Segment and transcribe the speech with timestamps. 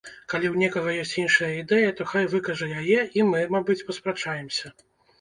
[0.31, 4.79] Калі ў некага ёсць іншая ідэя, то хай выкажа яе і мы, мабыць, паспрачаемся.